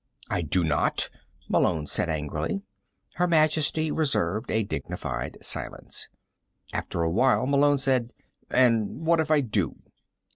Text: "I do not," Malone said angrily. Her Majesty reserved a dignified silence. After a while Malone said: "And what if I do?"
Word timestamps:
"I 0.31 0.41
do 0.41 0.63
not," 0.63 1.11
Malone 1.47 1.85
said 1.85 2.09
angrily. 2.09 2.63
Her 3.17 3.27
Majesty 3.27 3.91
reserved 3.91 4.49
a 4.49 4.63
dignified 4.63 5.37
silence. 5.43 6.09
After 6.73 7.03
a 7.03 7.11
while 7.11 7.45
Malone 7.45 7.77
said: 7.77 8.09
"And 8.49 9.05
what 9.05 9.19
if 9.19 9.29
I 9.29 9.41
do?" 9.41 9.75